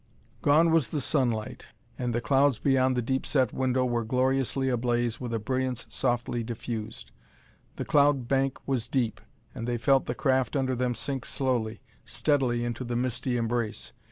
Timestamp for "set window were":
3.23-4.03